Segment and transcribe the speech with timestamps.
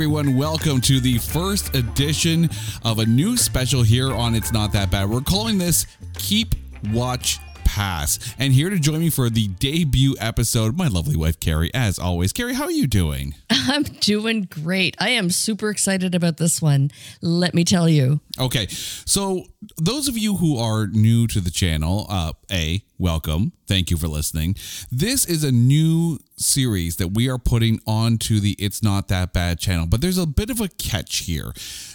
[0.00, 0.34] everyone.
[0.34, 2.48] Welcome to the first edition
[2.86, 5.10] of a new special here on It's Not That Bad.
[5.10, 6.54] We're calling this Keep
[6.90, 7.38] Watch
[7.70, 8.34] Pass.
[8.36, 12.32] And here to join me for the debut episode, my lovely wife, Carrie, as always.
[12.32, 13.36] Carrie, how are you doing?
[13.50, 14.96] I'm doing great.
[14.98, 16.90] I am super excited about this one.
[17.22, 18.18] Let me tell you.
[18.40, 19.44] Okay, so
[19.76, 23.52] those of you who are new to the channel, uh, A, welcome.
[23.68, 24.56] Thank you for listening.
[24.90, 29.60] This is a new series that we are putting onto the It's Not That Bad
[29.60, 31.52] channel, but there's a bit of a catch here.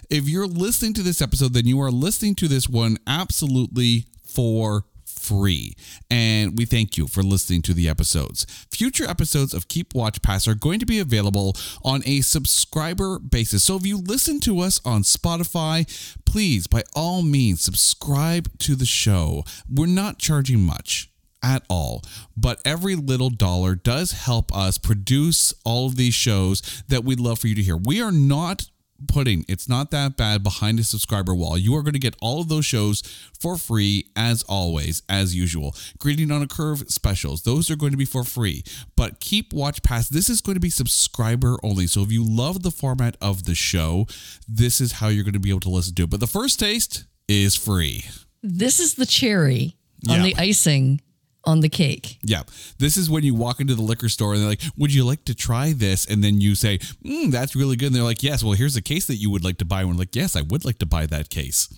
[0.10, 4.86] If you're listening to this episode, then you are listening to this one absolutely for
[5.26, 5.76] free.
[6.10, 8.46] And we thank you for listening to the episodes.
[8.72, 13.64] Future episodes of Keep Watch Pass are going to be available on a subscriber basis.
[13.64, 15.86] So if you listen to us on Spotify,
[16.26, 19.44] please, by all means, subscribe to the show.
[19.70, 21.10] We're not charging much
[21.42, 22.02] at all.
[22.36, 27.40] But every little dollar does help us produce all of these shows that we'd love
[27.40, 27.78] for you to hear.
[27.78, 28.70] We are not
[29.08, 31.58] putting it's not that bad behind a subscriber wall.
[31.58, 33.02] You are going to get all of those shows
[33.40, 35.76] for free as always as usual.
[36.00, 38.64] Greeting on a curve specials those are going to be for free.
[38.96, 41.88] But keep watch pass this is going to be subscriber only.
[41.88, 44.08] So if you love the format of the show
[44.48, 46.10] this is how you're going to be able to listen to it.
[46.10, 48.06] But the first taste is free.
[48.42, 49.76] This is the cherry
[50.08, 50.24] on Yeah.
[50.24, 51.02] the icing
[51.46, 52.18] on the cake.
[52.24, 52.44] Yeah.
[52.80, 55.26] This is when you walk into the liquor store and they're like, Would you like
[55.26, 56.06] to try this?
[56.06, 57.88] And then you say, mm, That's really good.
[57.88, 59.82] And they're like, Yes, well, here's a case that you would like to buy.
[59.82, 61.70] And we're like, Yes, I would like to buy that case.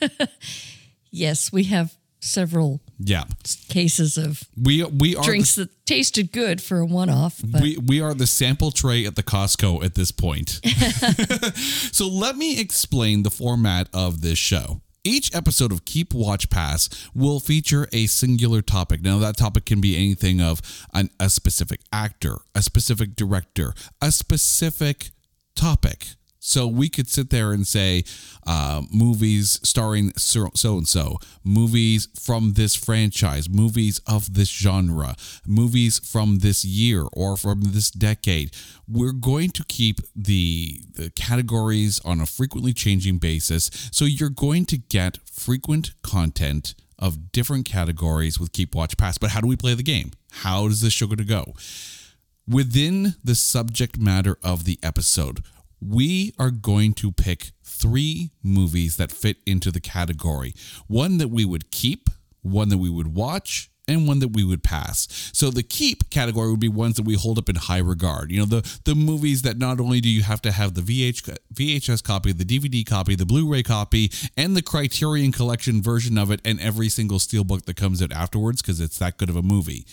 [1.10, 3.24] Yes, we have several Yeah.
[3.68, 8.00] cases of We we are drinks that tasted good for a one off, we, we
[8.00, 10.60] are the sample tray at the Costco at this point.
[11.92, 14.80] so let me explain the format of this show.
[15.06, 19.02] Each episode of Keep Watch Pass will feature a singular topic.
[19.02, 20.60] Now, that topic can be anything of
[20.92, 25.10] an, a specific actor, a specific director, a specific
[25.54, 26.08] topic.
[26.46, 28.04] So we could sit there and say
[28.46, 35.98] uh, movies starring so and so, movies from this franchise, movies of this genre, movies
[35.98, 38.54] from this year or from this decade.
[38.86, 43.68] We're going to keep the, the categories on a frequently changing basis.
[43.90, 49.18] So you're going to get frequent content of different categories with Keep Watch Pass.
[49.18, 50.12] But how do we play the game?
[50.30, 51.54] How does this going to go?
[52.48, 55.42] within the subject matter of the episode,
[55.80, 60.54] we are going to pick three movies that fit into the category
[60.86, 62.08] one that we would keep,
[62.42, 63.70] one that we would watch.
[63.88, 65.06] And one that we would pass.
[65.32, 68.32] So the keep category would be ones that we hold up in high regard.
[68.32, 71.38] You know, the the movies that not only do you have to have the VH,
[71.54, 76.40] VHS copy, the DVD copy, the Blu-ray copy, and the Criterion Collection version of it,
[76.44, 79.86] and every single steelbook that comes out afterwards, because it's that good of a movie.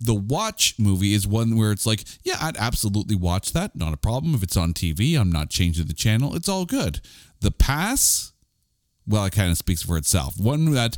[0.00, 3.74] The watch movie is one where it's like, yeah, I'd absolutely watch that.
[3.74, 4.34] Not a problem.
[4.34, 6.34] If it's on TV, I'm not changing the channel.
[6.34, 7.00] It's all good.
[7.40, 8.32] The pass,
[9.06, 10.38] well, it kind of speaks for itself.
[10.38, 10.96] One that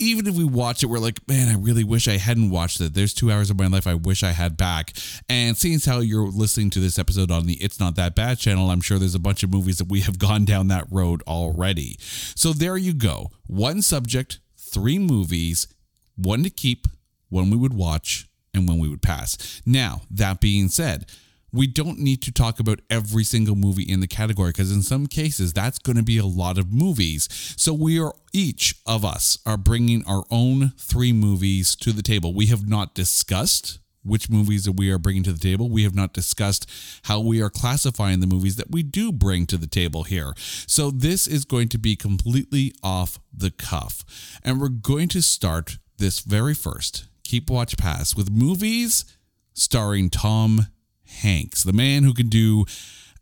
[0.00, 2.94] even if we watch it, we're like, man, I really wish I hadn't watched it.
[2.94, 4.92] There's two hours of my life I wish I had back.
[5.28, 8.38] And seeing as how you're listening to this episode on the It's Not That Bad
[8.38, 11.22] channel, I'm sure there's a bunch of movies that we have gone down that road
[11.26, 11.96] already.
[12.00, 13.30] So there you go.
[13.46, 15.68] One subject, three movies,
[16.16, 16.86] one to keep,
[17.28, 19.62] one we would watch, and when we would pass.
[19.64, 21.10] Now, that being said,
[21.52, 25.06] we don't need to talk about every single movie in the category because in some
[25.06, 27.28] cases that's going to be a lot of movies.
[27.56, 32.34] So we are each of us are bringing our own three movies to the table.
[32.34, 35.68] We have not discussed which movies that we are bringing to the table.
[35.68, 36.70] We have not discussed
[37.04, 40.32] how we are classifying the movies that we do bring to the table here.
[40.66, 44.04] So this is going to be completely off the cuff.
[44.42, 49.04] And we're going to start this very first Keep Watch Pass with movies
[49.52, 50.68] starring Tom
[51.04, 52.64] Hanks, the man who can do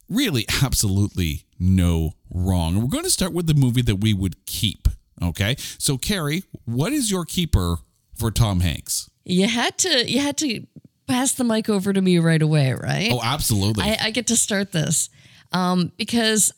[0.09, 2.75] really absolutely no wrong.
[2.75, 4.87] And we're going to start with the movie that we would keep.
[5.21, 5.57] Okay.
[5.59, 7.79] So, Carrie, what is your keeper
[8.15, 9.11] for Tom Hanks?
[9.27, 10.65] you had to you had to
[11.09, 13.11] pass the mic over to me right away, right?
[13.11, 13.83] Oh, absolutely.
[13.83, 15.11] I, I get to start this
[15.53, 16.53] um, because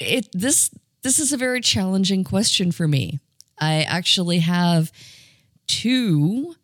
[0.00, 0.70] it this
[1.02, 3.20] this is a very challenging question for me.
[3.60, 4.90] I actually have
[5.66, 6.54] two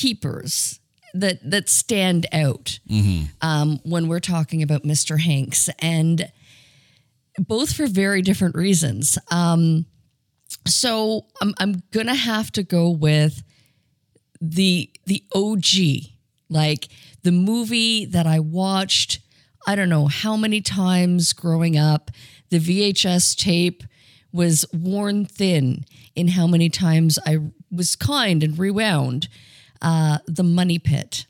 [0.00, 0.80] keepers
[1.12, 2.78] that that stand out
[3.42, 5.20] um, when we're talking about Mr.
[5.20, 6.30] Hanks, and
[7.38, 9.18] both for very different reasons.
[9.30, 9.86] Um,
[10.66, 13.42] so I'm I'm gonna have to go with
[14.40, 16.10] the the OG,
[16.48, 16.88] like
[17.22, 19.20] the movie that I watched.
[19.66, 22.10] I don't know how many times growing up.
[22.48, 23.84] The VHS tape
[24.32, 27.38] was worn thin in how many times I
[27.70, 29.28] was kind and rewound.
[29.82, 31.26] Uh, the Money Pit.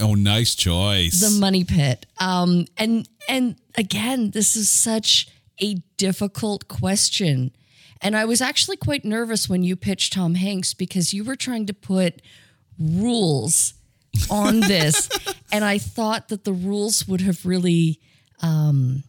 [0.00, 1.20] Oh, nice choice.
[1.20, 2.06] The Money Pit.
[2.18, 5.28] Um, and and again, this is such
[5.60, 7.52] a difficult question.
[8.02, 11.66] And I was actually quite nervous when you pitched Tom Hanks because you were trying
[11.66, 12.20] to put
[12.78, 13.74] rules
[14.30, 15.08] on this.
[15.50, 18.00] and I thought that the rules would have really
[18.42, 19.02] um,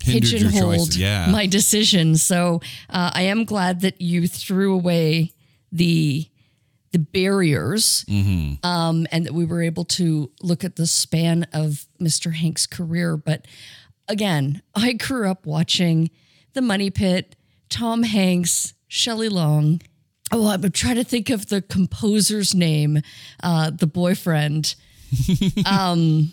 [0.00, 0.96] pigeonholed.
[0.96, 1.30] Yeah.
[1.30, 2.16] my decision.
[2.16, 2.60] So
[2.90, 5.32] uh, I am glad that you threw away
[5.70, 6.28] the
[6.92, 8.64] the barriers Mm-hmm.
[8.66, 12.32] um, and that we were able to look at the span of Mr.
[12.34, 13.16] Hank's career.
[13.16, 13.46] But
[14.08, 16.10] again, I grew up watching
[16.54, 17.36] The Money Pit,
[17.68, 19.82] Tom Hanks, Shelley Long.
[20.32, 23.00] Oh, I'm trying to think of the composer's name,
[23.42, 24.74] uh, the boyfriend.
[25.66, 26.32] um,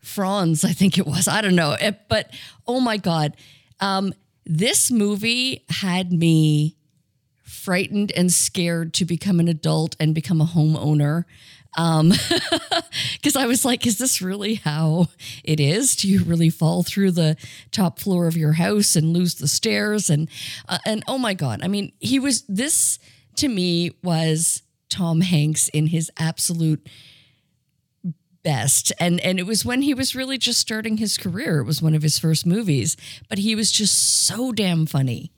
[0.00, 1.28] Franz, I think it was.
[1.28, 1.72] I don't know.
[1.72, 2.30] It- but
[2.66, 3.36] oh my God.
[3.80, 4.12] Um,
[4.46, 6.76] this movie had me
[7.64, 11.24] frightened and scared to become an adult and become a homeowner.
[11.76, 12.10] Um,
[13.14, 15.06] because I was like, is this really how
[15.42, 15.96] it is?
[15.96, 17.36] Do you really fall through the
[17.72, 20.10] top floor of your house and lose the stairs?
[20.10, 20.28] And
[20.68, 22.98] uh, and oh my god, I mean, he was this
[23.36, 26.86] to me was Tom Hanks in his absolute
[28.44, 31.80] best and and it was when he was really just starting his career it was
[31.80, 32.94] one of his first movies
[33.30, 35.32] but he was just so damn funny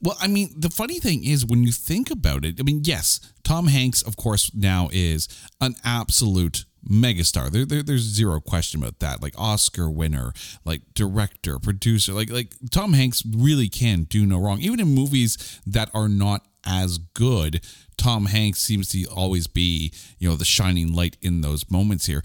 [0.00, 3.20] Well, I mean, the funny thing is when you think about it, I mean, yes,
[3.44, 5.28] Tom Hanks, of course, now is
[5.60, 7.50] an absolute megastar.
[7.50, 9.22] There, there, there's zero question about that.
[9.22, 10.32] Like Oscar winner,
[10.64, 14.60] like director, producer, like like Tom Hanks really can do no wrong.
[14.60, 17.64] Even in movies that are not as good,
[17.96, 22.22] Tom Hanks seems to always be, you know, the shining light in those moments here.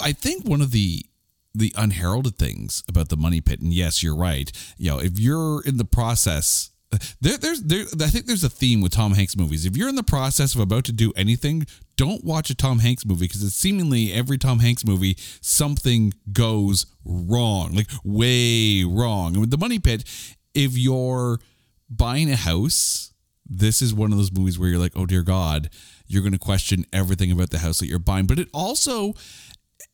[0.00, 1.04] I think one of the
[1.54, 5.62] the unheralded things about the money pit and yes you're right you know if you're
[5.62, 6.70] in the process
[7.20, 9.66] there, there's there i think there's a theme with tom hanks movies.
[9.66, 13.06] If you're in the process of about to do anything don't watch a tom hanks
[13.06, 19.32] movie because it's seemingly every tom hanks movie something goes wrong like way wrong.
[19.32, 20.04] And with the money pit
[20.54, 21.38] if you're
[21.90, 23.12] buying a house
[23.46, 25.70] this is one of those movies where you're like oh dear god
[26.06, 28.26] you're going to question everything about the house that you're buying.
[28.26, 29.14] But it also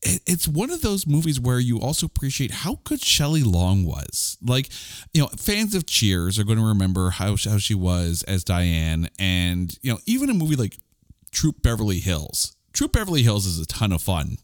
[0.03, 4.39] it's one of those movies where you also appreciate how good Shelley Long was.
[4.43, 4.71] Like,
[5.13, 9.09] you know, fans of Cheers are going to remember how, how she was as Diane.
[9.19, 10.79] And, you know, even a movie like
[11.33, 12.57] Troop Beverly Hills.
[12.73, 14.39] Troop Beverly Hills is a ton of fun.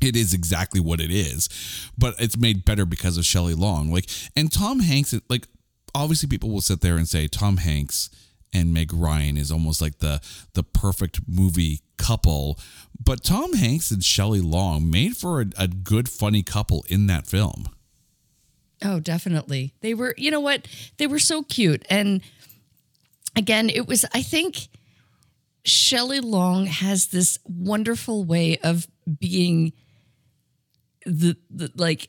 [0.00, 1.48] It is exactly what it is,
[1.96, 3.92] but it's made better because of Shelley Long.
[3.92, 5.46] Like, and Tom Hanks, like,
[5.94, 8.10] obviously people will sit there and say Tom Hanks
[8.52, 10.20] and Meg Ryan is almost like the
[10.54, 12.58] the perfect movie couple.
[13.02, 17.26] But Tom Hanks and Shelley Long made for a, a good, funny couple in that
[17.26, 17.68] film.
[18.84, 19.74] Oh, definitely.
[19.80, 20.66] They were, you know what?
[20.98, 21.84] They were so cute.
[21.88, 22.20] And
[23.36, 24.68] again, it was, I think
[25.64, 28.86] Shelley Long has this wonderful way of
[29.20, 29.72] being
[31.06, 32.08] the, the like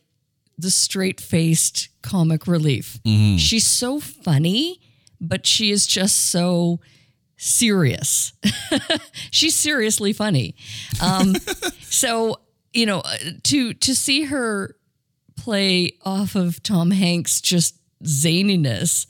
[0.57, 2.99] the straight faced comic relief.
[3.05, 3.37] Mm-hmm.
[3.37, 4.79] She's so funny,
[5.23, 6.79] but she is just so
[7.37, 8.33] serious.
[9.31, 10.55] She's seriously funny.
[11.01, 11.35] Um,
[11.81, 12.39] so,
[12.73, 14.75] you know, uh, to to see her
[15.35, 19.07] play off of Tom Hanks' just zaniness.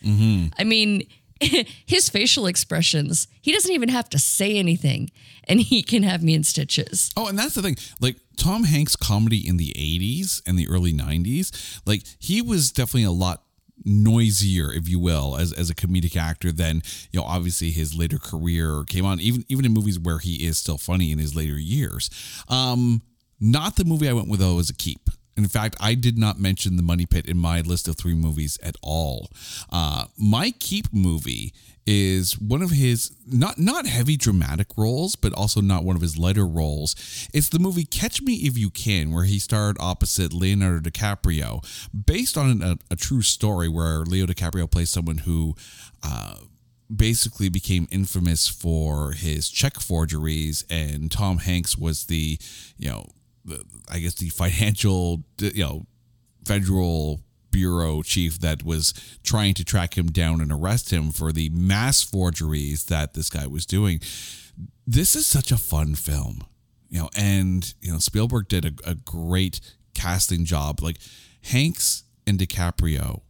[0.58, 1.04] I mean,
[1.86, 5.10] his facial expressions, he doesn't even have to say anything
[5.46, 7.12] and he can have me in stitches.
[7.18, 7.76] Oh, and that's the thing.
[8.00, 13.04] Like Tom Hanks' comedy in the 80s and the early 90s, like he was definitely
[13.04, 13.44] a lot
[13.86, 18.18] noisier, if you will, as, as a comedic actor than, you know, obviously his later
[18.18, 21.58] career came on, even even in movies where he is still funny in his later
[21.60, 22.10] years.
[22.50, 23.02] Um,
[23.40, 25.10] not the movie I went with though as a keep.
[25.36, 28.60] In fact, I did not mention the Money Pit in my list of three movies
[28.62, 29.30] at all.
[29.72, 31.54] Uh, my keep movie
[31.86, 36.18] is one of his not not heavy dramatic roles, but also not one of his
[36.18, 36.96] lighter roles.
[37.34, 41.64] It's the movie Catch Me If You Can, where he starred opposite Leonardo DiCaprio,
[42.06, 45.56] based on a, a true story where Leo DiCaprio plays someone who.
[46.02, 46.36] Uh,
[46.94, 52.38] basically became infamous for his check forgeries and Tom Hanks was the
[52.78, 53.08] you know
[53.90, 55.86] I guess the financial you know
[56.46, 57.22] federal
[57.52, 62.02] bureau chief that was trying to track him down and arrest him for the mass
[62.02, 64.00] forgeries that this guy was doing.
[64.88, 66.46] This is such a fun film
[66.94, 69.60] you know and you know Spielberg did a, a great
[69.96, 70.82] casting job.
[70.82, 70.98] Like
[71.42, 73.22] Hanks and DiCaprio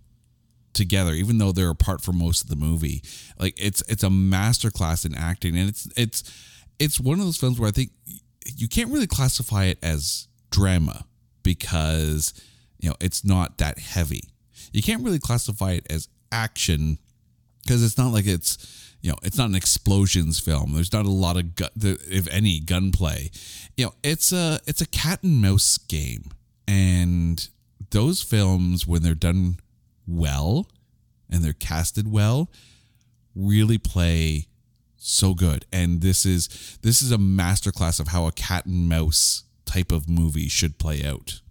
[0.74, 3.04] together even though they're apart for most of the movie
[3.40, 5.58] like it's it's a masterclass in acting.
[5.58, 6.24] And it's it's
[6.78, 7.92] it's one of those films where i think
[8.56, 11.06] you can't really classify it as drama
[11.44, 12.34] because
[12.80, 14.22] you know it's not that heavy
[14.72, 16.98] you can't really classify it as action
[17.64, 20.72] because it's not like it's you know, it's not an explosions film.
[20.74, 23.32] There's not a lot of gu- if any gunplay.
[23.76, 26.32] You know, it's a it's a cat and mouse game,
[26.66, 27.48] and
[27.92, 29.58] those films when they're done
[30.08, 30.70] well
[31.30, 32.50] and they're casted well,
[33.36, 34.48] really play
[35.04, 35.66] so good.
[35.72, 40.10] And this is this is a masterclass of how a cat and mouse type of
[40.10, 41.42] movie should play out.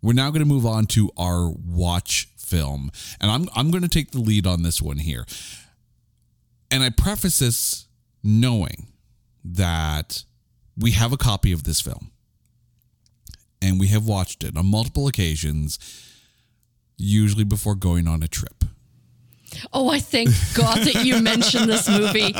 [0.00, 3.88] We're now going to move on to our watch film, and I'm I'm going to
[3.88, 5.26] take the lead on this one here.
[6.70, 7.86] And I preface this
[8.24, 8.88] knowing
[9.44, 10.24] that
[10.76, 12.10] we have a copy of this film,
[13.60, 15.78] and we have watched it on multiple occasions,
[16.96, 18.64] usually before going on a trip.
[19.72, 22.34] Oh, I thank God that you mentioned this movie.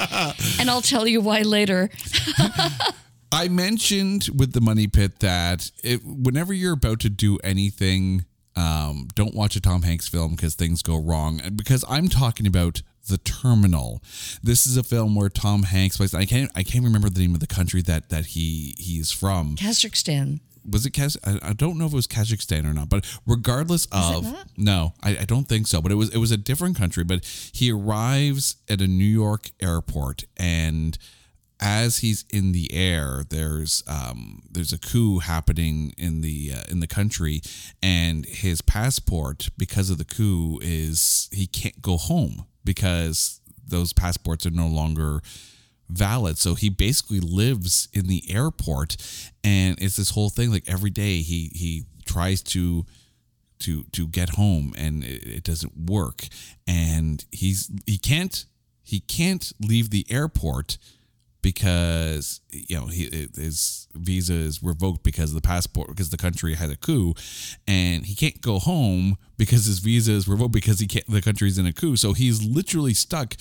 [0.58, 1.90] And I'll tell you why later.
[3.32, 8.26] I mentioned with the Money Pit that it, whenever you're about to do anything,
[8.56, 11.40] um, don't watch a Tom Hanks film because things go wrong.
[11.40, 14.02] And Because I'm talking about The Terminal.
[14.42, 16.14] This is a film where Tom Hanks plays.
[16.14, 16.50] I can't.
[16.54, 19.56] I can't remember the name of the country that that he he's from.
[19.56, 20.40] Kazakhstan.
[20.68, 21.16] Was it Kaz?
[21.24, 22.88] I, I don't know if it was Kazakhstan or not.
[22.88, 24.26] But regardless of
[24.56, 25.80] no, I, I don't think so.
[25.80, 27.04] But it was it was a different country.
[27.04, 30.98] But he arrives at a New York airport and
[31.62, 36.80] as he's in the air, there's um, there's a coup happening in the uh, in
[36.80, 37.40] the country,
[37.80, 44.44] and his passport, because of the coup, is he can't go home because those passports
[44.44, 45.22] are no longer
[45.92, 46.38] valid.
[46.38, 48.96] So he basically lives in the airport,
[49.44, 50.50] and it's this whole thing.
[50.50, 52.84] Like every day, he he tries to
[53.60, 56.26] to to get home, and it, it doesn't work,
[56.66, 58.44] and he's he can't
[58.82, 60.78] he can't leave the airport
[61.42, 66.54] because you know he his visa is revoked because of the passport because the country
[66.54, 67.14] had a coup
[67.66, 71.58] and he can't go home because his visa is revoked because he can't the country's
[71.58, 71.96] in a coup.
[71.96, 73.34] So he's literally stuck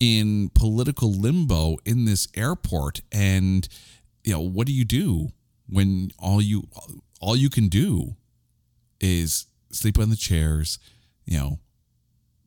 [0.00, 3.00] in political limbo in this airport.
[3.12, 3.68] And
[4.24, 5.28] you know what do you do
[5.68, 6.68] when all you
[7.20, 8.16] all you can do
[9.00, 10.78] is sleep on the chairs
[11.24, 11.58] you know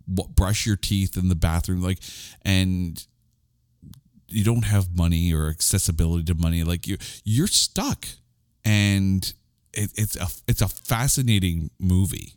[0.08, 2.00] brush your teeth in the bathroom like
[2.44, 3.08] and
[4.30, 8.08] you don't have money or accessibility to money like you you're stuck
[8.66, 9.34] and
[9.74, 12.34] it, it's a it's a fascinating movie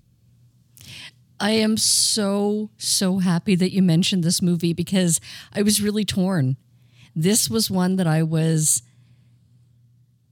[1.41, 5.23] I am so, so happy that you mentioned this movie because
[5.55, 6.59] I was really torn.
[7.17, 8.83] This was one that I was,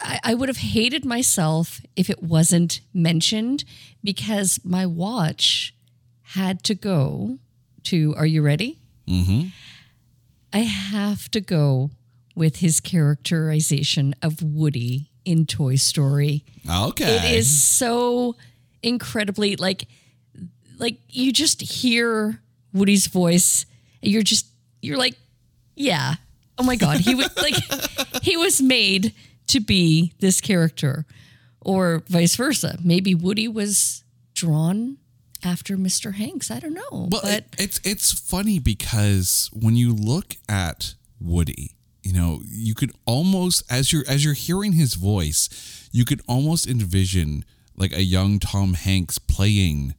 [0.00, 3.64] I, I would have hated myself if it wasn't mentioned
[4.04, 5.74] because my watch
[6.34, 7.38] had to go
[7.84, 8.78] to, are you ready?
[9.08, 9.48] mm-hmm.
[10.52, 11.90] I have to go
[12.34, 16.44] with his characterization of Woody in Toy Story.
[16.70, 18.36] okay It is so
[18.82, 19.86] incredibly like
[20.78, 22.40] like you just hear
[22.72, 23.66] Woody's voice.
[24.02, 24.46] And you're just
[24.80, 25.14] you're like,
[25.74, 26.14] yeah.
[26.56, 27.54] Oh my god, he was like
[28.22, 29.14] he was made
[29.48, 31.04] to be this character
[31.60, 32.78] or vice versa.
[32.82, 34.98] Maybe Woody was drawn
[35.44, 36.14] after Mr.
[36.14, 36.50] Hanks.
[36.50, 37.08] I don't know.
[37.10, 42.74] Well, but it, it's it's funny because when you look at Woody, you know, you
[42.74, 47.44] could almost as you're as you're hearing his voice, you could almost envision
[47.76, 49.94] like a young Tom Hanks playing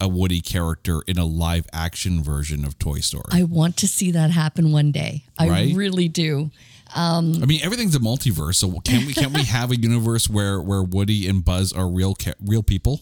[0.00, 3.24] a Woody character in a live action version of Toy Story.
[3.30, 5.24] I want to see that happen one day.
[5.38, 5.74] I Right?
[5.74, 6.50] really do.
[6.94, 10.60] Um, I mean, everything's a multiverse, so can we can we have a universe where
[10.60, 13.00] where Woody and Buzz are real real people,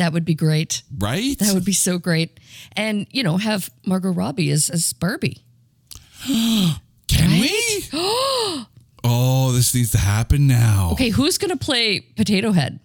[0.00, 0.82] That would be great.
[0.98, 1.38] right?
[1.38, 2.40] That would be so great.
[2.72, 5.42] And, you know, have Margot Robbie as, as Barbie.
[6.26, 7.84] can we?
[7.92, 10.88] oh, this needs to happen now.
[10.92, 12.80] Okay, who's going to play Potato Head?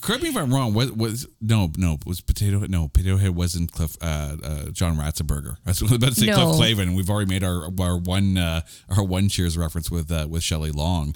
[0.00, 0.72] Correct me if I'm wrong.
[0.74, 1.98] What was no, no?
[2.04, 2.70] Was Potato Head?
[2.70, 3.96] No, Potato Head wasn't Cliff.
[4.00, 5.56] Uh, uh, John Ratzenberger.
[5.66, 6.52] I was about to say No.
[6.52, 6.96] Cliff Clavin.
[6.96, 10.72] We've already made our our one uh, our one Cheers reference with uh, with Shelley
[10.72, 11.14] Long.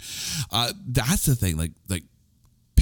[0.53, 1.57] Uh, that's the thing.
[1.57, 2.05] Like like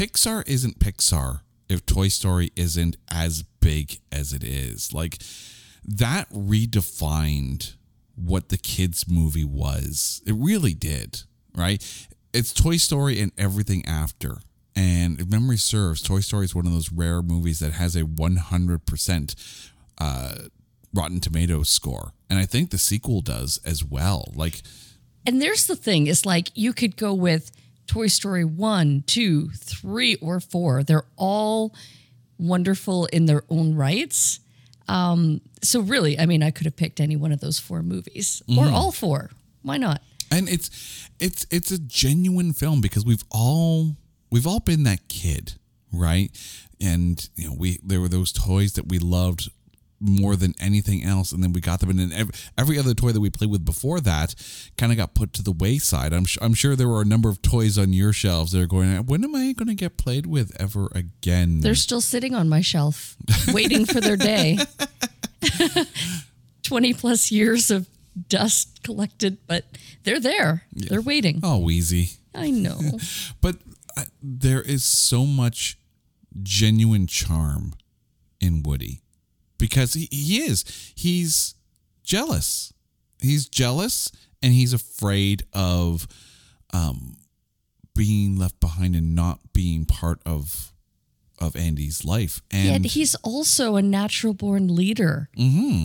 [0.04, 4.92] Pixar isn't Pixar if Toy Story isn't as big as it is.
[4.92, 5.22] Like
[5.82, 7.76] that redefined
[8.14, 10.20] what the kids movie was.
[10.26, 11.22] It really did,
[11.56, 11.82] right?
[12.34, 14.38] It's Toy Story and everything after.
[14.76, 18.02] And if memory serves, Toy Story is one of those rare movies that has a
[18.02, 20.34] 100% uh,
[20.92, 22.12] Rotten Tomatoes score.
[22.28, 24.32] And I think the sequel does as well.
[24.34, 24.60] Like,
[25.24, 27.50] And there's the thing it's like you could go with
[27.86, 30.82] Toy Story 1, 2, 3, or 4.
[30.84, 31.74] They're all
[32.38, 34.40] wonderful in their own rights.
[34.88, 38.42] Um, so, really, I mean, I could have picked any one of those four movies
[38.58, 39.30] or all four.
[39.62, 40.02] Why not?
[40.34, 43.96] and it's it's it's a genuine film because we've all
[44.30, 45.54] we've all been that kid
[45.92, 46.30] right
[46.80, 49.50] and you know we there were those toys that we loved
[50.04, 51.32] more than anything else.
[51.32, 53.64] And then we got them, and then every, every other toy that we played with
[53.64, 54.34] before that
[54.76, 56.12] kind of got put to the wayside.
[56.12, 58.94] I'm I'm sure there were a number of toys on your shelves that are going.
[59.06, 61.60] When am I going to get played with ever again?
[61.60, 63.16] They're still sitting on my shelf,
[63.52, 64.58] waiting for their day.
[66.62, 67.88] 20 plus years of
[68.28, 69.64] dust collected, but
[70.04, 70.62] they're there.
[70.72, 71.40] They're waiting.
[71.42, 72.10] oh, easy.
[72.34, 72.78] I know.
[73.40, 73.56] But
[73.96, 75.78] I, there is so much
[76.42, 77.74] genuine charm
[78.40, 79.02] in Woody
[79.58, 80.64] because he, he is.
[80.96, 81.54] He's
[82.02, 82.72] jealous.
[83.20, 84.10] He's jealous
[84.42, 86.06] and he's afraid of
[86.72, 87.16] um,
[87.94, 90.70] being left behind and not being part of
[91.40, 92.40] of Andy's life.
[92.50, 95.30] And Yet he's also a natural born leader.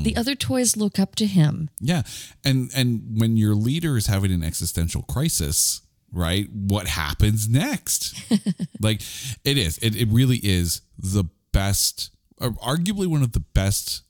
[0.03, 1.69] The other toys look up to him.
[1.79, 2.03] Yeah.
[2.43, 5.81] And and when your leader is having an existential crisis,
[6.13, 6.47] right?
[6.51, 8.21] What happens next?
[8.79, 9.01] like
[9.43, 9.77] it is.
[9.79, 14.03] It it really is the best arguably one of the best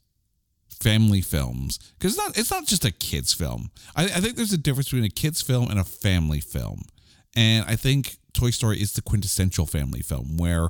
[0.82, 3.72] family films because it's not it's not just a kids film.
[3.96, 6.84] I, I think there's a difference between a kids film and a family film,
[7.36, 10.70] and I think Toy Story is the quintessential family film where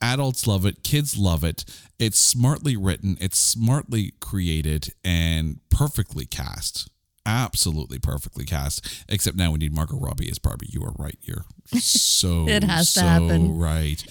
[0.00, 1.64] adults love it, kids love it.
[1.98, 6.88] It's smartly written, it's smartly created, and perfectly cast.
[7.26, 9.04] Absolutely perfectly cast.
[9.08, 10.68] Except now we need Margot Robbie as Barbie.
[10.70, 11.18] You are right.
[11.20, 11.44] You're
[11.78, 13.58] so It has to happen.
[13.58, 14.02] right.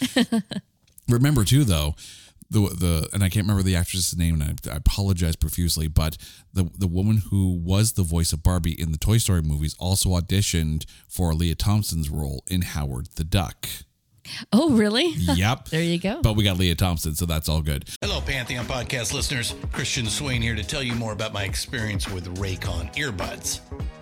[1.10, 1.96] Remember too, though,
[2.50, 6.18] the the and I can't remember the actress's name, and I, I apologize profusely, but
[6.54, 10.10] the the woman who was the voice of Barbie in the Toy Story movies also
[10.10, 13.68] auditioned for Lea Thompson's role in Howard the Duck.
[14.54, 15.14] Oh, really?
[15.40, 15.70] Yep.
[15.70, 16.22] There you go.
[16.22, 17.88] But we got Lea Thompson, so that's all good.
[18.02, 19.56] Hello, Pantheon podcast listeners.
[19.72, 23.62] Christian Swain here to tell you more about my experience with Raycon earbuds.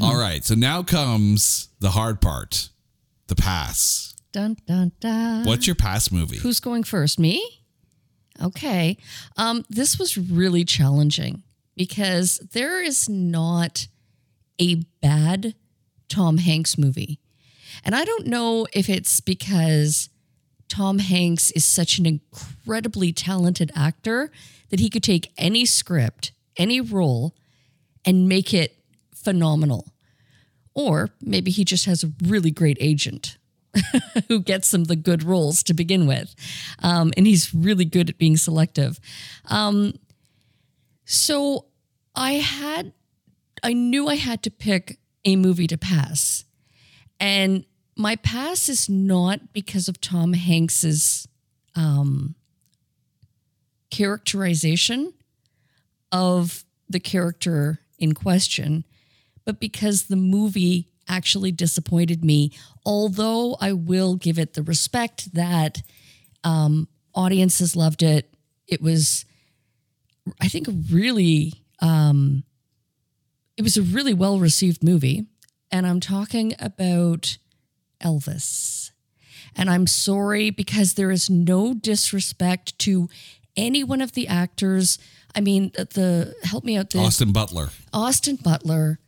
[0.00, 0.44] All right.
[0.44, 2.70] So now comes the hard part
[3.28, 4.14] the pass.
[4.32, 5.44] Dun, dun, dun.
[5.46, 6.38] What's your pass movie?
[6.38, 7.18] Who's going first?
[7.18, 7.62] Me?
[8.42, 8.96] Okay.
[9.36, 11.42] Um, this was really challenging
[11.76, 13.88] because there is not
[14.60, 15.54] a bad
[16.08, 17.20] Tom Hanks movie.
[17.84, 20.08] And I don't know if it's because
[20.68, 24.30] Tom Hanks is such an incredibly talented actor
[24.70, 27.34] that he could take any script, any role,
[28.04, 28.77] and make it
[29.28, 29.92] phenomenal.
[30.74, 33.36] Or maybe he just has a really great agent
[34.28, 36.34] who gets him the good roles to begin with.
[36.82, 38.98] Um, and he's really good at being selective.
[39.50, 39.98] Um,
[41.04, 41.66] so
[42.14, 42.94] I had,
[43.62, 46.46] I knew I had to pick a movie to pass.
[47.20, 51.28] And my pass is not because of Tom Hanks's
[51.76, 52.34] um,
[53.90, 55.12] characterization
[56.12, 58.84] of the character in question,
[59.48, 62.52] but because the movie actually disappointed me.
[62.84, 65.80] Although I will give it the respect that
[66.44, 68.30] um, audiences loved it.
[68.66, 69.24] It was,
[70.38, 72.44] I think, really, um,
[73.56, 75.24] it was a really well received movie.
[75.72, 77.38] And I'm talking about
[78.02, 78.90] Elvis.
[79.56, 83.08] And I'm sorry because there is no disrespect to
[83.56, 84.98] any one of the actors.
[85.34, 86.90] I mean, the, the help me out.
[86.90, 87.70] The, Austin Butler.
[87.94, 88.98] Austin Butler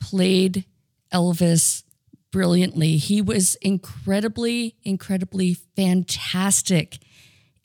[0.00, 0.64] played
[1.12, 1.84] Elvis
[2.32, 2.96] brilliantly.
[2.96, 6.98] He was incredibly, incredibly fantastic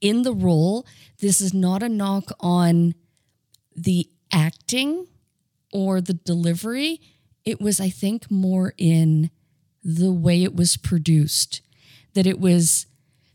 [0.01, 0.85] in the role.
[1.19, 2.95] This is not a knock on
[3.75, 5.07] the acting
[5.71, 7.01] or the delivery.
[7.43, 9.29] It was, I think, more in
[9.83, 11.61] the way it was produced.
[12.13, 12.87] That it was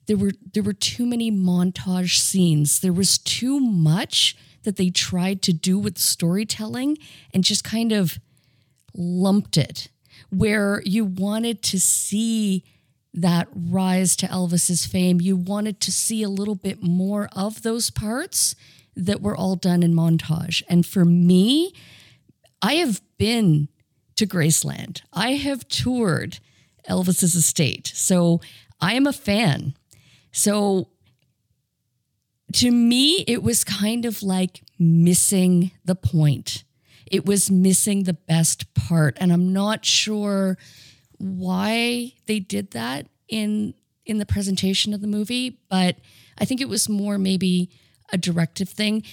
[0.07, 2.81] there were there were too many montage scenes.
[2.81, 6.99] There was too much that they tried to do with storytelling
[7.33, 8.19] and just kind of
[8.95, 9.89] lumped it
[10.31, 12.65] where you wanted to see
[13.13, 15.21] that rise to Elvis's fame.
[15.21, 18.55] You wanted to see a little bit more of those parts
[18.95, 20.63] that were all done in montage.
[20.69, 21.73] And for me,
[22.63, 23.69] I have been
[24.17, 25.03] to Graceland.
[25.13, 26.39] I have toured
[26.89, 27.91] Elvis's estate.
[27.95, 28.41] So
[28.81, 29.75] I am a fan.
[30.33, 30.89] So
[32.55, 36.65] to me, it was kind of like missing the point.
[37.11, 39.17] It was missing the best part.
[39.21, 40.57] And I'm not sure
[41.19, 43.75] why they did that in
[44.07, 45.97] in the presentation of the movie, but
[46.39, 47.71] I think it was more maybe
[48.13, 49.05] a directive thing.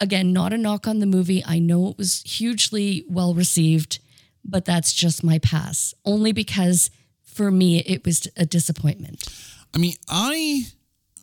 [0.00, 1.42] Again, not a knock on the movie.
[1.46, 4.00] I know it was hugely well received,
[4.44, 5.94] but that's just my pass.
[6.04, 6.90] Only because
[7.22, 9.26] for me it was a disappointment.
[9.74, 10.66] I mean, I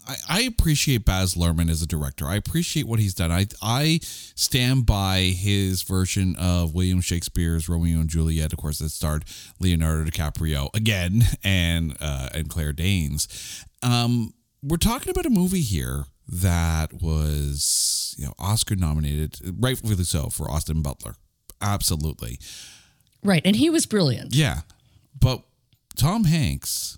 [0.09, 2.25] I, I appreciate Baz Luhrmann as a director.
[2.25, 3.31] I appreciate what he's done.
[3.31, 8.89] I I stand by his version of William Shakespeare's Romeo and Juliet, of course, that
[8.89, 9.25] starred
[9.59, 13.65] Leonardo DiCaprio again and uh, and Claire Danes.
[13.83, 20.29] Um, we're talking about a movie here that was you know Oscar nominated, rightfully so,
[20.29, 21.15] for Austin Butler.
[21.61, 22.39] Absolutely.
[23.23, 24.33] Right, and he was brilliant.
[24.33, 24.61] Yeah,
[25.19, 25.43] but
[25.95, 26.97] Tom Hanks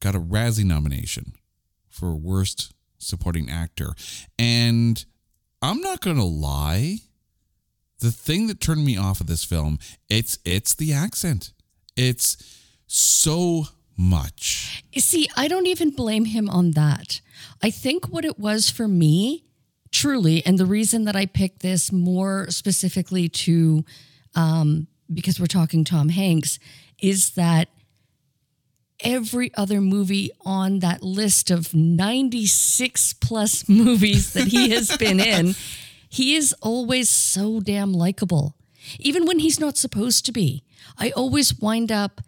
[0.00, 1.34] got a Razzie nomination
[1.98, 3.94] for worst supporting actor.
[4.38, 5.04] And
[5.60, 6.98] I'm not going to lie,
[8.00, 11.52] the thing that turned me off of this film, it's it's the accent.
[11.96, 12.36] It's
[12.86, 13.64] so
[13.96, 14.84] much.
[14.96, 17.20] See, I don't even blame him on that.
[17.62, 19.44] I think what it was for me,
[19.90, 23.84] truly, and the reason that I picked this more specifically to,
[24.36, 26.60] um, because we're talking Tom Hanks,
[27.00, 27.68] is that
[29.02, 35.54] every other movie on that list of 96 plus movies that he has been in,
[36.08, 38.56] he is always so damn likable.
[38.98, 40.64] Even when he's not supposed to be.
[40.98, 42.20] I always wind up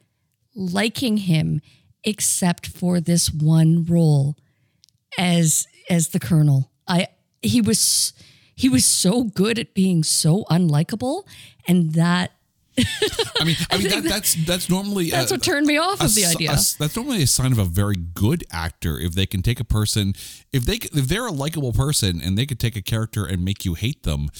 [0.54, 1.60] liking him
[2.04, 4.36] except for this one role
[5.18, 6.70] as as the colonel.
[6.86, 7.08] I
[7.42, 8.12] he was
[8.54, 11.26] he was so good at being so unlikable
[11.66, 12.32] and that
[12.78, 16.14] I mean, I mean that, that's that's normally that's a, what turned me off of
[16.14, 16.52] the idea.
[16.52, 19.64] A, that's normally a sign of a very good actor if they can take a
[19.64, 20.14] person,
[20.52, 23.64] if they if they're a likable person and they could take a character and make
[23.64, 24.30] you hate them.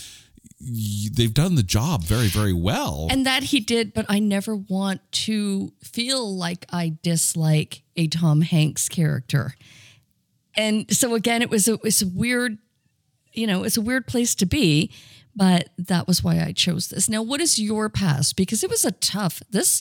[0.62, 3.08] They've done the job very, very well.
[3.10, 8.42] And that he did, but I never want to feel like I dislike a Tom
[8.42, 9.54] Hanks character.
[10.54, 12.58] And so again, it was a, it was a weird,
[13.32, 14.92] you know, it's a weird place to be
[15.40, 17.09] but that was why I chose this.
[17.09, 18.35] Now, what is your pass?
[18.35, 19.81] Because it was a tough this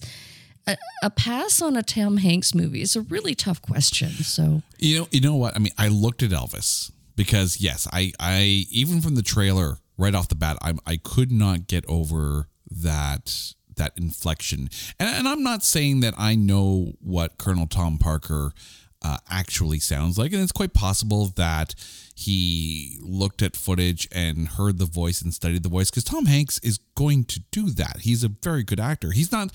[0.65, 4.09] a, a, pass on a Tom Hanks movie is a really tough question.
[4.09, 5.57] So you know, you know what?
[5.57, 10.15] I mean, I looked at Elvis because yes, I I even from the trailer right
[10.15, 14.69] off the bat, I I could not get over that that inflection.
[14.97, 18.53] And, and I'm not saying that I know what Colonel Tom Parker
[19.01, 21.75] uh, actually sounds like, and it's quite possible that
[22.19, 26.59] he looked at footage and heard the voice and studied the voice because Tom Hanks
[26.59, 27.99] is going to do that.
[28.01, 29.11] He's a very good actor.
[29.11, 29.53] He's not,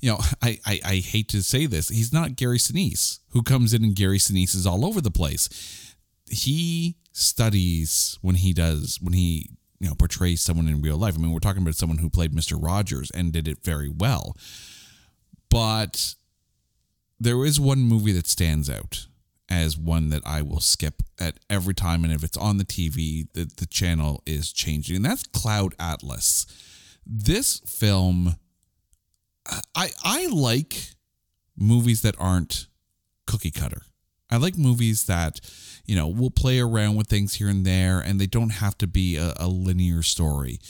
[0.00, 3.72] you know, I, I, I hate to say this, he's not Gary Sinise, who comes
[3.72, 5.94] in and Gary Sinise is all over the place.
[6.28, 11.14] He studies when he does, when he, you know, portrays someone in real life.
[11.14, 12.60] I mean, we're talking about someone who played Mr.
[12.60, 14.36] Rogers and did it very well.
[15.48, 16.16] But
[17.20, 19.06] there is one movie that stands out
[19.50, 22.04] as one that I will skip at every time.
[22.04, 24.96] And if it's on the TV, the, the channel is changing.
[24.96, 26.46] And that's Cloud Atlas.
[27.04, 28.36] This film,
[29.74, 30.94] I I like
[31.56, 32.68] movies that aren't
[33.26, 33.82] cookie cutter.
[34.30, 35.40] I like movies that,
[35.84, 38.86] you know, will play around with things here and there and they don't have to
[38.86, 40.60] be a, a linear story.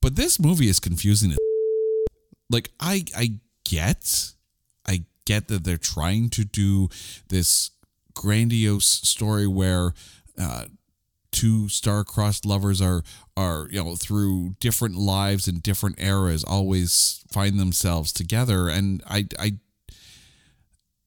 [0.00, 1.34] But this movie is confusing.
[2.48, 4.34] Like I I get
[5.24, 6.88] get that they're trying to do
[7.28, 7.70] this
[8.14, 9.92] grandiose story where
[10.38, 10.66] uh,
[11.34, 13.02] two star-crossed lovers are
[13.36, 18.68] are you know through different lives and different eras always find themselves together.
[18.68, 19.58] And i i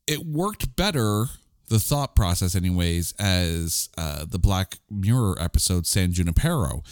[0.05, 1.25] it worked better
[1.69, 6.83] the thought process anyways as uh, the black mirror episode san junipero.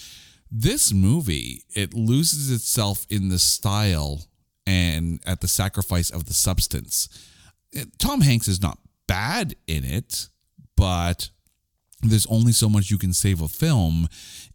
[0.50, 4.26] This movie it loses itself in the style
[4.68, 7.10] and at the sacrifice of the substance.
[8.00, 10.30] Tom Hanks is not bad in it,
[10.76, 11.30] but
[12.02, 14.08] there's only so much you can save a film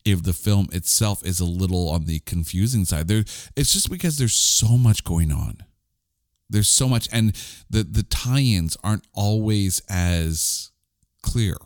[0.05, 3.09] if the film itself is a little on the confusing side.
[3.09, 3.25] There
[3.57, 5.59] it's just because there's so much going on.
[6.49, 7.35] There's so much and
[7.69, 10.71] the the tie-ins aren't always as
[11.23, 11.57] clear.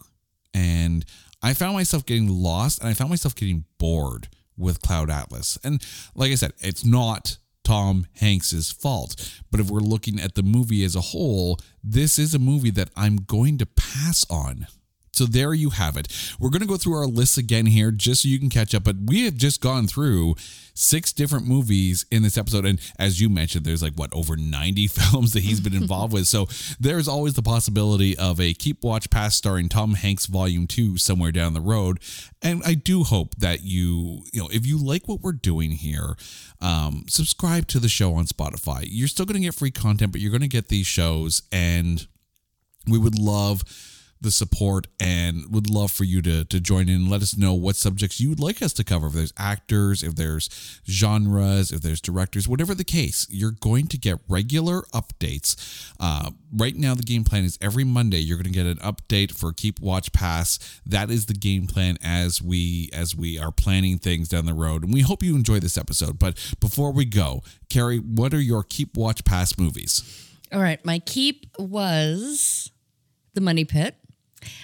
[0.52, 1.04] And
[1.42, 5.58] I found myself getting lost and I found myself getting bored with Cloud Atlas.
[5.64, 9.40] And like I said, it's not Tom Hanks's fault.
[9.50, 12.90] But if we're looking at the movie as a whole, this is a movie that
[12.96, 14.66] I'm going to pass on.
[15.14, 16.08] So there you have it.
[16.38, 18.84] We're going to go through our list again here just so you can catch up.
[18.84, 20.34] But we have just gone through
[20.74, 22.66] six different movies in this episode.
[22.66, 26.26] And as you mentioned, there's like what, over 90 films that he's been involved with.
[26.26, 26.48] So
[26.78, 31.32] there's always the possibility of a Keep Watch Pass starring Tom Hanks Volume 2 somewhere
[31.32, 32.00] down the road.
[32.42, 36.16] And I do hope that you, you know, if you like what we're doing here,
[36.60, 38.84] um, subscribe to the show on Spotify.
[38.86, 41.42] You're still going to get free content, but you're going to get these shows.
[41.52, 42.06] And
[42.86, 43.62] we would love
[44.20, 47.54] the support and would love for you to to join in and let us know
[47.54, 49.08] what subjects you would like us to cover.
[49.08, 53.98] If there's actors, if there's genres, if there's directors, whatever the case, you're going to
[53.98, 55.92] get regular updates.
[56.00, 59.32] Uh, right now, the game plan is every Monday you're going to get an update
[59.36, 60.80] for Keep Watch Pass.
[60.86, 64.84] That is the game plan as we as we are planning things down the road.
[64.84, 66.18] And we hope you enjoy this episode.
[66.18, 70.30] But before we go, Carrie, what are your Keep Watch Pass movies?
[70.52, 72.70] All right, my keep was
[73.34, 73.96] The Money Pit.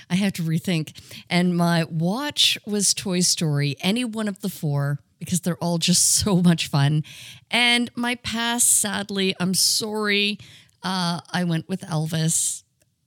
[0.08, 0.98] I have to rethink.
[1.28, 6.14] And my watch was Toy Story, any one of the four, because they're all just
[6.14, 7.04] so much fun.
[7.50, 10.38] And my pass, sadly, I'm sorry,
[10.82, 12.62] uh, I went with Elvis,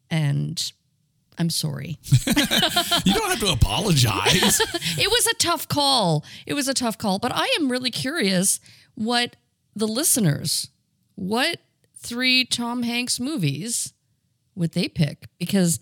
[0.09, 0.71] and
[1.37, 1.97] I'm sorry.
[3.05, 4.59] you don't have to apologize.
[4.97, 6.23] it was a tough call.
[6.45, 8.59] It was a tough call, but I am really curious
[8.95, 9.35] what
[9.75, 10.69] the listeners,
[11.15, 11.57] what
[11.97, 13.93] three Tom Hanks movies
[14.55, 15.27] would they pick?
[15.39, 15.79] Because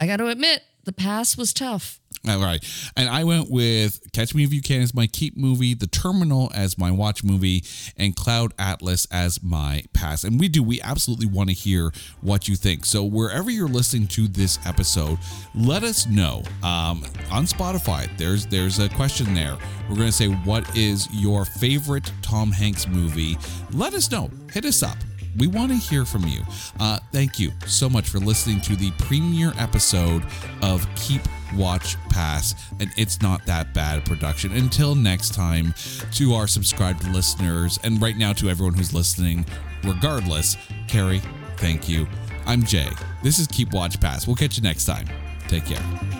[0.00, 2.00] I got to admit, the pass was tough.
[2.28, 2.62] All right.
[2.96, 6.50] And I went with Catch Me If You Can as my keep movie, The Terminal
[6.54, 7.64] as my watch movie,
[7.96, 10.22] and Cloud Atlas as my pass.
[10.24, 12.84] And we do, we absolutely want to hear what you think.
[12.84, 15.18] So wherever you're listening to this episode,
[15.54, 16.42] let us know.
[16.62, 19.56] Um, on Spotify, there's there's a question there.
[19.88, 23.38] We're going to say, what is your favorite Tom Hanks movie?
[23.72, 24.30] Let us know.
[24.52, 24.98] Hit us up
[25.38, 26.42] we want to hear from you.
[26.78, 30.24] Uh, thank you so much for listening to the premiere episode
[30.62, 31.22] of Keep
[31.54, 34.52] Watch Pass, and it's not that bad production.
[34.52, 35.74] Until next time,
[36.14, 39.44] to our subscribed listeners, and right now to everyone who's listening,
[39.84, 40.56] regardless,
[40.88, 41.22] Carrie,
[41.56, 42.06] thank you.
[42.46, 42.90] I'm Jay.
[43.22, 44.26] This is Keep Watch Pass.
[44.26, 45.06] We'll catch you next time.
[45.48, 46.19] Take care.